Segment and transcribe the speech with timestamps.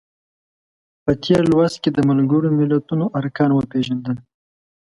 [1.03, 4.15] په تېر لوست کې د ملګرو ملتونو ارکان وپیژندل.